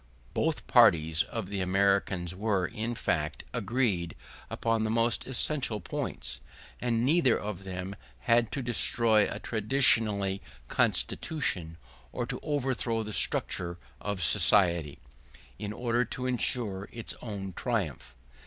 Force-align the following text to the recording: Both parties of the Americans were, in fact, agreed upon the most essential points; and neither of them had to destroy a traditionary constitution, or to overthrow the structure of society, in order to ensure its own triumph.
Both 0.33 0.65
parties 0.65 1.21
of 1.21 1.49
the 1.49 1.61
Americans 1.61 2.33
were, 2.33 2.65
in 2.65 2.95
fact, 2.95 3.43
agreed 3.53 4.15
upon 4.49 4.83
the 4.83 4.89
most 4.89 5.27
essential 5.27 5.79
points; 5.79 6.41
and 6.79 7.05
neither 7.05 7.37
of 7.39 7.65
them 7.65 7.95
had 8.21 8.51
to 8.53 8.63
destroy 8.63 9.27
a 9.29 9.37
traditionary 9.37 10.41
constitution, 10.69 11.77
or 12.11 12.25
to 12.25 12.39
overthrow 12.41 13.03
the 13.03 13.13
structure 13.13 13.77
of 14.01 14.23
society, 14.23 14.97
in 15.59 15.71
order 15.71 16.03
to 16.05 16.25
ensure 16.25 16.89
its 16.91 17.13
own 17.21 17.53
triumph. 17.53 18.15